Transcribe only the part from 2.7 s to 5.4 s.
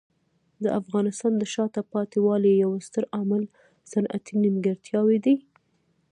ستر عامل صنعتي نیمګړتیاوې دي.